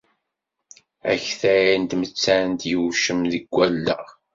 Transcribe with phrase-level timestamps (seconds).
[1.13, 4.07] Aktay n tmettant yewcem deg wallaɣ.